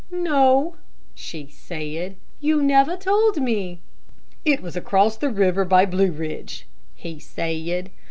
"No," 0.09 0.77
she 1.13 1.45
said; 1.51 2.15
"you 2.39 2.63
never 2.63 2.97
told 2.97 3.39
me." 3.39 3.81
"It 4.43 4.59
was 4.59 4.75
across 4.75 5.15
the 5.15 5.29
river 5.29 5.63
by 5.63 5.85
Blue 5.85 6.11
Ridge," 6.11 6.65
he 6.95 7.19
said. 7.19 7.91